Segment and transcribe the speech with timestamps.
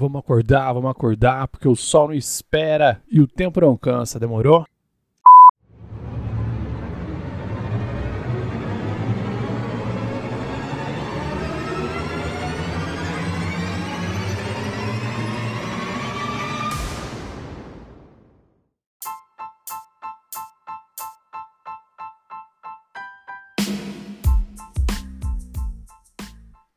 [0.00, 4.64] Vamos acordar, vamos acordar, porque o sol não espera e o tempo não cansa, demorou?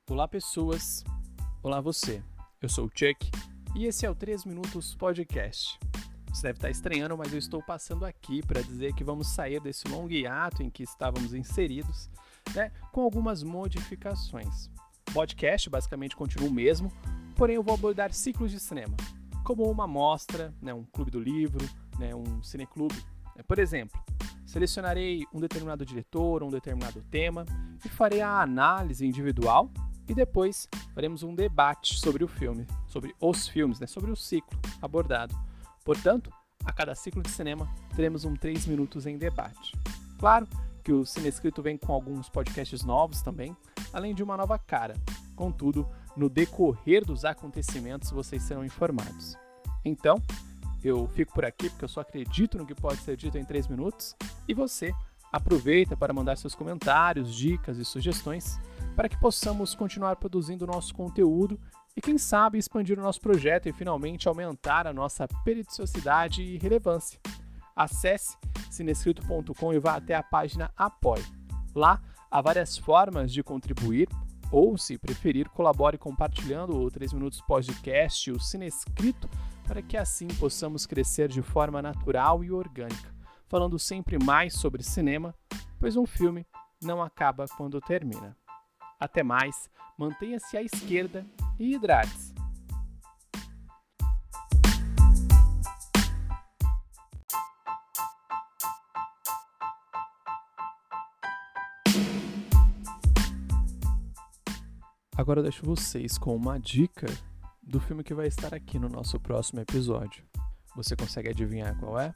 [0.09, 1.03] Olá, pessoas.
[1.61, 2.23] Olá, você.
[2.61, 3.31] Eu sou o Chuck
[3.75, 5.79] e esse é o 3 Minutos Podcast.
[6.29, 9.87] Você deve estar estranhando, mas eu estou passando aqui para dizer que vamos sair desse
[9.87, 12.07] longo hiato em que estávamos inseridos,
[12.53, 14.67] né, com algumas modificações.
[15.09, 16.91] O podcast basicamente continua o mesmo,
[17.35, 18.95] porém eu vou abordar ciclos de cinema,
[19.43, 23.03] como uma mostra, né, um clube do livro, né, um cineclube.
[23.47, 23.99] Por exemplo,
[24.45, 27.43] selecionarei um determinado diretor, um determinado tema
[27.83, 29.71] e farei a análise individual
[30.07, 34.59] e depois faremos um debate sobre o filme, sobre os filmes, né, sobre o ciclo
[34.81, 35.35] abordado.
[35.83, 36.31] Portanto,
[36.63, 39.73] a cada ciclo de cinema teremos um 3 minutos em debate.
[40.19, 40.47] Claro
[40.83, 43.55] que o Cine Escrito vem com alguns podcasts novos também,
[43.93, 44.95] além de uma nova cara.
[45.35, 49.37] Contudo, no decorrer dos acontecimentos vocês serão informados.
[49.83, 50.21] Então,
[50.83, 53.67] eu fico por aqui porque eu só acredito no que pode ser dito em 3
[53.67, 54.15] minutos
[54.47, 54.93] e você
[55.31, 58.59] aproveita para mandar seus comentários, dicas e sugestões
[58.95, 61.59] para que possamos continuar produzindo nosso conteúdo
[61.95, 67.19] e, quem sabe, expandir o nosso projeto e finalmente aumentar a nossa periodicidade e relevância.
[67.75, 68.37] Acesse
[68.69, 71.23] cinescrito.com e vá até a página Apoie.
[71.73, 74.07] Lá há várias formas de contribuir
[74.51, 79.29] ou, se preferir, colabore compartilhando o 3 Minutos Podcast e o Cinescrito
[79.65, 83.13] para que assim possamos crescer de forma natural e orgânica,
[83.51, 85.35] falando sempre mais sobre cinema,
[85.77, 86.47] pois um filme
[86.81, 88.37] não acaba quando termina.
[88.97, 91.25] Até mais, mantenha-se à esquerda
[91.59, 92.33] e hidrate-se.
[105.17, 107.05] Agora deixo vocês com uma dica
[107.61, 110.23] do filme que vai estar aqui no nosso próximo episódio.
[110.73, 112.13] Você consegue adivinhar qual é?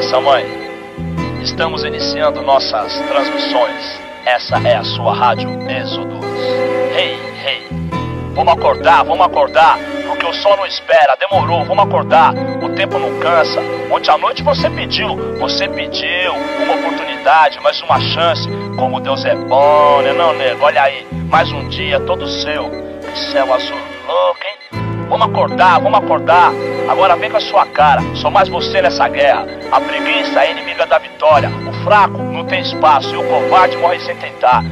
[0.00, 0.46] Benção, mãe.
[1.42, 4.00] Estamos iniciando nossas transmissões.
[4.24, 6.24] Essa é a sua rádio Êxodos.
[6.96, 7.68] Hey, hey.
[8.34, 9.78] Vamos acordar, vamos acordar.
[10.08, 12.32] Porque o sol não espera, demorou, vamos acordar.
[12.64, 13.60] O tempo não cansa.
[13.90, 18.48] Ontem à noite você pediu, você pediu uma oportunidade, mais uma chance.
[18.78, 20.64] Como Deus é bom, né, não, nego?
[20.64, 22.70] Olha aí, mais um dia todo seu.
[23.02, 24.79] Que céu azul louco, hein?
[25.10, 26.52] Vamos acordar, vamos acordar.
[26.88, 28.00] Agora vem com a sua cara.
[28.14, 29.44] Sou mais você nessa guerra.
[29.72, 31.50] A preguiça é inimiga da vitória.
[31.68, 34.62] O fraco não tem espaço e o covarde morre sem tentar.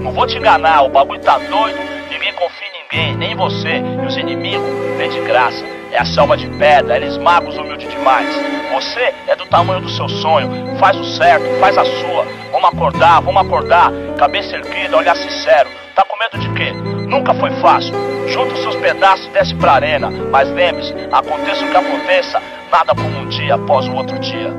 [0.00, 1.76] Não vou te enganar, o bagulho tá doido.
[2.08, 3.78] Ninguém confia em ninguém, nem em você.
[3.78, 5.79] E os inimigos vêm de graça.
[5.92, 8.28] É a selva de pedra, eles magos humildes demais.
[8.72, 10.76] Você é do tamanho do seu sonho.
[10.78, 12.24] Faz o certo, faz a sua.
[12.52, 13.90] Vamos acordar, vamos acordar.
[14.16, 15.68] Cabeça erguida, olhar sincero.
[15.94, 16.72] Tá com medo de quê?
[17.08, 17.92] Nunca foi fácil.
[18.28, 20.10] Junta os seus pedaços e desce pra arena.
[20.30, 22.40] Mas lembre-se, aconteça o que aconteça,
[22.70, 24.54] nada como um dia após o outro dia.